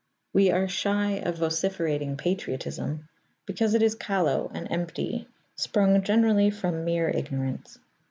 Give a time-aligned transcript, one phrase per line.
[0.33, 3.07] We are shy of vociferating patriotism
[3.45, 5.27] because it is callow and empty,
[5.57, 7.77] sprung generally from mere ignorance.